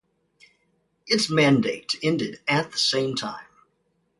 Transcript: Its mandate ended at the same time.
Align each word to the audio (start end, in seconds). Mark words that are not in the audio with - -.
Its 1.05 1.29
mandate 1.29 1.93
ended 2.01 2.39
at 2.47 2.71
the 2.71 2.77
same 2.79 3.13
time. 3.15 3.45